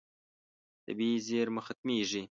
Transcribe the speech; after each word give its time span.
طبیعي 0.85 1.17
زیرمه 1.27 1.61
ختمېږي. 1.67 2.21